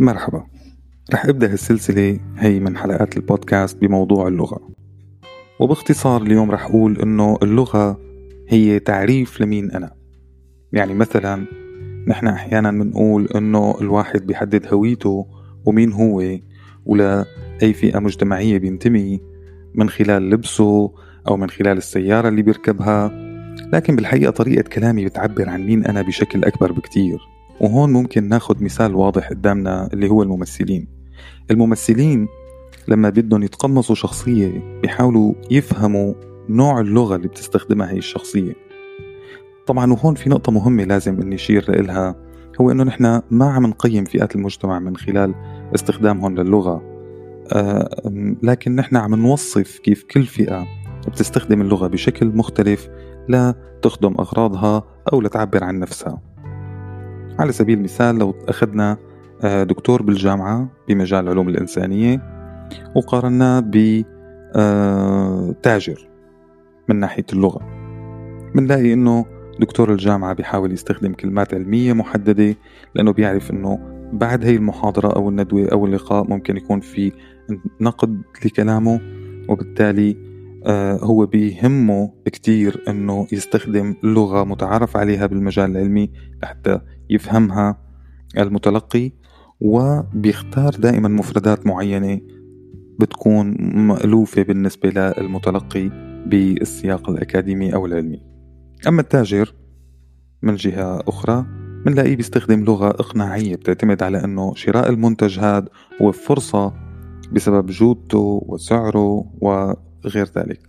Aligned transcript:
مرحبا. 0.00 0.46
رح 1.14 1.26
أبدأ 1.26 1.52
السلسلة 1.52 2.20
هي 2.36 2.60
من 2.60 2.76
حلقات 2.76 3.16
البودكاست 3.16 3.78
بموضوع 3.78 4.28
اللغة. 4.28 4.68
وباختصار 5.60 6.22
اليوم 6.22 6.50
رح 6.50 6.66
أقول 6.66 7.00
إنه 7.00 7.38
اللغة 7.42 8.00
هي 8.48 8.78
تعريف 8.78 9.40
لمين 9.40 9.70
أنا. 9.70 9.92
يعني 10.72 10.94
مثلا 10.94 11.46
نحن 12.08 12.26
أحيانا 12.26 12.70
بنقول 12.70 13.28
إنه 13.36 13.74
الواحد 13.80 14.26
بيحدد 14.26 14.66
هويته 14.74 15.26
ومين 15.64 15.92
هو 15.92 16.38
ولا 16.86 17.24
أي 17.62 17.72
فئة 17.72 17.98
مجتمعية 17.98 18.58
بينتمي 18.58 19.20
من 19.74 19.88
خلال 19.88 20.30
لبسه 20.30 20.92
أو 21.28 21.36
من 21.36 21.50
خلال 21.50 21.76
السيارة 21.76 22.28
اللي 22.28 22.42
بيركبها. 22.42 23.08
لكن 23.72 23.96
بالحقيقة 23.96 24.30
طريقة 24.30 24.68
كلامي 24.68 25.04
بتعبر 25.04 25.48
عن 25.48 25.66
مين 25.66 25.84
أنا 25.84 26.02
بشكل 26.02 26.44
أكبر 26.44 26.72
بكتير. 26.72 27.37
وهون 27.60 27.92
ممكن 27.92 28.28
ناخد 28.28 28.62
مثال 28.62 28.94
واضح 28.94 29.28
قدامنا 29.28 29.88
اللي 29.92 30.08
هو 30.08 30.22
الممثلين. 30.22 30.88
الممثلين 31.50 32.28
لما 32.88 33.10
بدهم 33.10 33.42
يتقمصوا 33.42 33.94
شخصية 33.94 34.78
بيحاولوا 34.82 35.34
يفهموا 35.50 36.14
نوع 36.48 36.80
اللغة 36.80 37.16
اللي 37.16 37.28
بتستخدمها 37.28 37.90
هي 37.90 37.98
الشخصية. 37.98 38.52
طبعا 39.66 39.92
وهون 39.92 40.14
في 40.14 40.30
نقطة 40.30 40.52
مهمة 40.52 40.84
لازم 40.84 41.20
إني 41.20 41.34
أشير 41.34 41.82
لها 41.82 42.14
هو 42.60 42.70
إنه 42.70 42.84
نحن 42.84 43.20
ما 43.30 43.50
عم 43.50 43.66
نقيم 43.66 44.04
فئات 44.04 44.36
المجتمع 44.36 44.78
من 44.78 44.96
خلال 44.96 45.34
استخدامهم 45.74 46.36
للغة. 46.36 46.82
آه 47.52 48.36
لكن 48.42 48.76
نحن 48.76 48.96
عم 48.96 49.14
نوصف 49.14 49.78
كيف 49.78 50.04
كل 50.04 50.22
فئة 50.22 50.66
بتستخدم 51.08 51.60
اللغة 51.60 51.86
بشكل 51.86 52.26
مختلف 52.26 52.88
لا 53.28 53.54
تخدم 53.82 54.14
أغراضها 54.18 54.82
أو 55.12 55.20
لتعبر 55.20 55.64
عن 55.64 55.78
نفسها. 55.78 56.22
على 57.38 57.52
سبيل 57.52 57.78
المثال 57.78 58.18
لو 58.18 58.34
أخذنا 58.48 58.96
آه، 59.44 59.62
دكتور 59.62 60.02
بالجامعة 60.02 60.68
بمجال 60.88 61.24
العلوم 61.24 61.48
الإنسانية 61.48 62.22
وقارناه 62.96 63.60
بتاجر 63.66 63.98
آه، 65.98 66.08
من 66.88 66.96
ناحية 66.96 67.24
اللغة. 67.32 67.60
بنلاقي 68.54 68.92
إنه 68.92 69.24
دكتور 69.60 69.92
الجامعة 69.92 70.32
بيحاول 70.32 70.72
يستخدم 70.72 71.12
كلمات 71.12 71.54
علمية 71.54 71.92
محددة 71.92 72.54
لأنه 72.94 73.12
بيعرف 73.12 73.50
إنه 73.50 73.78
بعد 74.12 74.44
هي 74.44 74.56
المحاضرة 74.56 75.16
أو 75.16 75.28
الندوة 75.28 75.68
أو 75.72 75.86
اللقاء 75.86 76.24
ممكن 76.30 76.56
يكون 76.56 76.80
في 76.80 77.12
نقد 77.80 78.22
لكلامه 78.44 79.00
وبالتالي 79.48 80.27
هو 81.02 81.26
بيهمه 81.26 82.12
كتير 82.24 82.84
إنه 82.88 83.26
يستخدم 83.32 83.94
لغة 84.02 84.44
متعارف 84.44 84.96
عليها 84.96 85.26
بالمجال 85.26 85.70
العلمي 85.70 86.10
لحتى 86.42 86.80
يفهمها 87.10 87.78
المتلقي 88.38 89.12
وبيختار 89.60 90.72
دائما 90.72 91.08
مفردات 91.08 91.66
معينة 91.66 92.20
بتكون 93.00 93.56
مألوفة 93.86 94.42
بالنسبة 94.42 94.90
للمتلقي 94.90 95.90
بالسياق 96.26 97.10
الأكاديمي 97.10 97.74
أو 97.74 97.86
العلمي. 97.86 98.22
أما 98.88 99.00
التاجر 99.00 99.54
من 100.42 100.54
جهة 100.54 101.02
أخرى 101.08 101.46
بنلاقيه 101.86 102.16
بيستخدم 102.16 102.64
لغة 102.64 102.88
إقناعية 102.88 103.56
بتعتمد 103.56 104.02
على 104.02 104.24
أنه 104.24 104.54
شراء 104.54 104.88
المنتج 104.90 105.38
هذا 105.38 105.68
هو 106.02 106.12
فرصة 106.12 106.74
بسبب 107.32 107.66
جودته 107.66 108.42
وسعره 108.46 109.24
وغير 110.04 110.26
ذلك. 110.36 110.60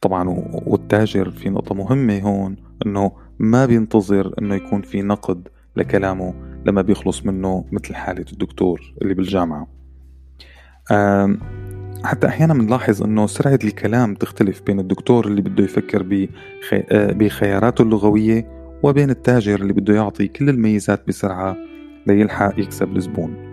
طبعا 0.00 0.28
والتاجر 0.66 1.30
في 1.30 1.48
نقطة 1.48 1.74
مهمة 1.74 2.20
هون 2.20 2.56
أنه 2.86 3.12
ما 3.38 3.66
بينتظر 3.66 4.34
أنه 4.38 4.54
يكون 4.54 4.82
في 4.82 5.02
نقد 5.02 5.48
لكلامه 5.76 6.34
لما 6.66 6.82
بيخلص 6.82 7.26
منه 7.26 7.64
مثل 7.72 7.94
حالة 7.94 8.24
الدكتور 8.32 8.94
اللي 9.02 9.14
بالجامعة. 9.14 9.66
حتى 12.04 12.26
أحيانا 12.26 12.54
بنلاحظ 12.54 13.02
أنه 13.02 13.26
سرعة 13.26 13.58
الكلام 13.64 14.14
تختلف 14.14 14.62
بين 14.62 14.80
الدكتور 14.80 15.26
اللي 15.26 15.42
بده 15.42 15.64
يفكر 15.64 16.28
آه، 16.72 17.12
بخياراته 17.12 17.82
اللغوية 17.82 18.58
وبين 18.82 19.10
التاجر 19.10 19.60
اللي 19.60 19.72
بده 19.72 19.94
يعطي 19.94 20.28
كل 20.28 20.48
الميزات 20.48 21.08
بسرعة 21.08 21.56
ليلحق 22.06 22.58
يكسب 22.58 22.96
الزبون. 22.96 23.48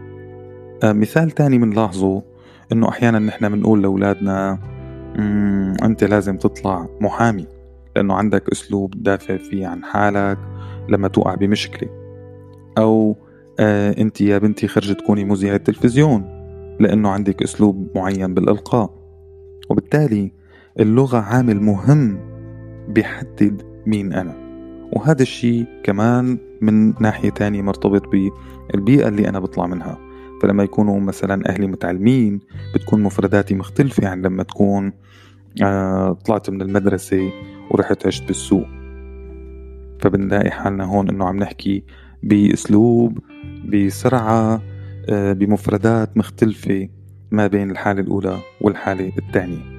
مثال 0.83 1.31
تاني 1.31 1.57
بنلاحظه 1.57 2.34
أنه 2.71 2.89
أحيانا 2.89 3.19
نحن 3.19 3.49
بنقول 3.49 3.83
لأولادنا 3.83 4.59
أنت 5.83 6.03
لازم 6.03 6.37
تطلع 6.37 6.87
محامي 7.01 7.47
لأنه 7.95 8.13
عندك 8.13 8.49
أسلوب 8.49 8.93
تدافع 8.93 9.37
فيه 9.37 9.67
عن 9.67 9.83
حالك 9.83 10.37
لما 10.89 11.07
توقع 11.07 11.35
بمشكلة. 11.35 11.89
أو 12.77 13.15
آه 13.59 13.95
أنت 14.01 14.21
يا 14.21 14.37
بنتي 14.37 14.67
خرجت 14.67 14.99
تكوني 14.99 15.25
مذيعة 15.25 15.57
تلفزيون 15.57 16.25
لأنه 16.79 17.09
عندك 17.09 17.43
أسلوب 17.43 17.87
معين 17.95 18.33
بالإلقاء. 18.33 18.93
وبالتالي 19.69 20.31
اللغة 20.79 21.17
عامل 21.17 21.61
مهم 21.61 22.19
بيحدد 22.89 23.61
مين 23.85 24.13
أنا. 24.13 24.35
وهذا 24.93 25.21
الشيء 25.21 25.65
كمان 25.83 26.37
من 26.61 26.93
ناحية 27.01 27.29
تانية 27.29 27.61
مرتبط 27.61 28.03
بالبيئة 28.07 29.07
اللي 29.07 29.29
أنا 29.29 29.39
بطلع 29.39 29.67
منها. 29.67 30.04
فلما 30.41 30.63
يكونوا 30.63 30.99
مثلا 30.99 31.49
أهلي 31.49 31.67
متعلمين 31.67 32.39
بتكون 32.75 33.03
مفرداتي 33.03 33.55
مختلفة. 33.55 34.07
عن 34.07 34.21
لما 34.21 34.43
تكون 34.43 34.93
آه 35.63 36.13
طلعت 36.25 36.49
من 36.49 36.61
المدرسة 36.61 37.31
ورحت 37.71 38.07
عشت 38.07 38.27
بالسوق. 38.27 38.67
فبنلاقي 39.99 40.51
حالنا 40.51 40.83
هون 40.83 41.09
إنه 41.09 41.25
عم 41.25 41.37
نحكي 41.37 41.83
بأسلوب 42.23 43.19
بسرعة 43.65 44.61
آه، 45.09 45.33
بمفردات 45.33 46.17
مختلفة 46.17 46.89
ما 47.31 47.47
بين 47.47 47.71
الحالة 47.71 48.01
الأولى 48.01 48.37
والحالة 48.61 49.11
الثانية. 49.17 49.75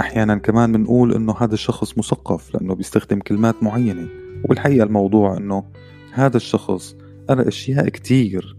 أحيانا 0.00 0.36
كمان 0.36 0.72
بنقول 0.72 1.14
إنه 1.14 1.34
هذا 1.38 1.54
الشخص 1.54 1.98
مثقف 1.98 2.54
لأنه 2.54 2.74
بيستخدم 2.74 3.18
كلمات 3.18 3.62
معينة. 3.62 4.08
وبالحقيقة 4.44 4.84
الموضوع 4.84 5.36
إنه 5.36 5.64
هذا 6.12 6.36
الشخص 6.36 6.96
قرأ 7.28 7.48
أشياء 7.48 7.88
كتير. 7.88 8.56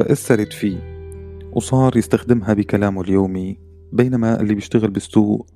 فأثرت 0.00 0.52
فيه 0.52 0.78
وصار 1.52 1.96
يستخدمها 1.96 2.54
بكلامه 2.54 3.02
اليومي 3.02 3.58
بينما 3.92 4.40
اللي 4.40 4.54
بيشتغل 4.54 4.90
بالسوق 4.90 5.46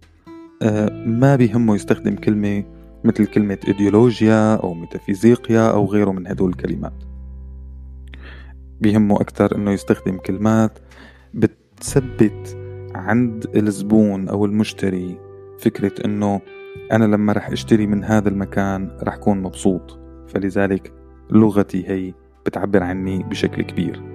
آه، 0.62 1.06
ما 1.06 1.37
بيهمه 1.37 1.75
يستخدم 1.75 2.16
كلمة 2.16 2.65
مثل 3.05 3.27
كلمة 3.27 3.59
إيديولوجيا 3.69 4.55
أو 4.55 4.75
ميتافيزيقيا 4.75 5.71
أو 5.71 5.87
غيره 5.87 6.10
من 6.10 6.27
هدول 6.27 6.50
الكلمات. 6.50 6.93
بيهمه 8.81 9.16
أكثر 9.16 9.56
إنه 9.56 9.71
يستخدم 9.71 10.16
كلمات 10.16 10.78
بتثبت 11.34 12.56
عند 12.94 13.47
الزبون 13.56 14.28
أو 14.28 14.44
المشتري 14.44 15.19
فكرة 15.58 16.05
إنه 16.05 16.40
أنا 16.93 17.05
لما 17.05 17.32
رح 17.32 17.50
أشتري 17.50 17.87
من 17.87 18.05
هذا 18.05 18.29
المكان 18.29 18.99
رح 19.02 19.17
كون 19.17 19.43
مبسوط 19.43 19.99
فلذلك 20.29 20.93
لغتي 21.31 21.88
هي 21.88 22.14
بتعبر 22.47 22.82
عني 22.82 23.23
بشكل 23.23 23.62
كبير. 23.62 24.13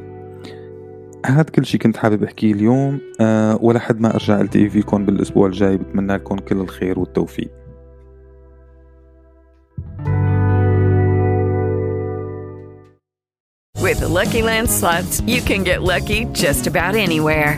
هذا 1.26 1.44
كل 1.44 1.66
شيء 1.66 1.80
كنت 1.80 1.98
حابب 1.98 2.24
أحكيه 2.24 2.54
اليوم 2.54 3.00
أه 3.22 3.58
ولحد 3.62 4.00
ما 4.02 4.14
أرجع 4.14 4.42
التقي 4.42 4.70
فيكم 4.70 5.06
بالأسبوع 5.06 5.48
الجاي 5.48 5.78
بتمنى 5.78 6.14
لكم 6.14 6.36
كل 6.38 6.58
الخير 6.58 7.00
والتوفيق 7.00 7.50
With 13.90 14.02
the 14.02 14.08
Lucky 14.08 14.44
Land 14.44 14.70
slots, 14.70 15.20
you 15.22 15.42
can 15.42 15.64
get 15.64 15.82
lucky 15.82 16.26
just 16.26 16.68
about 16.68 16.96
anywhere. 16.96 17.58